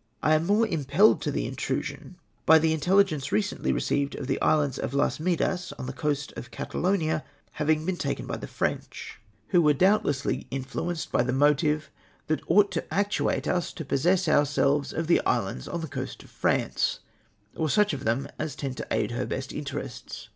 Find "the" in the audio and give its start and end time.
1.30-1.46, 2.58-2.76, 4.26-4.38, 5.86-5.94, 8.36-8.46, 10.04-10.12, 11.26-11.32, 15.06-15.24, 15.80-15.88